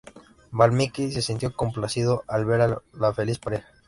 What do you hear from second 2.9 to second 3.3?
la